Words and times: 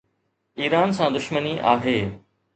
Iran 0.57 0.93
سان 0.93 1.13
دشمني 1.19 1.53
آهي. 1.75 1.97